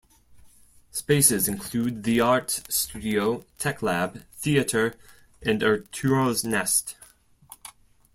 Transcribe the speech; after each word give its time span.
Spaces 0.89 1.47
include 1.47 2.01
the 2.01 2.19
Art 2.21 2.63
Studio, 2.69 3.45
Tech 3.59 3.83
Lab, 3.83 4.25
Theater, 4.31 4.95
and 5.43 5.61
Arturo's 5.61 6.43
Nest. 6.43 6.95